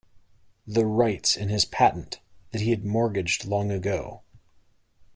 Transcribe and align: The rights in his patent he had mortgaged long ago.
The 0.65 0.83
rights 0.87 1.37
in 1.37 1.49
his 1.49 1.63
patent 1.63 2.21
he 2.51 2.71
had 2.71 2.83
mortgaged 2.83 3.45
long 3.45 3.69
ago. 3.69 4.23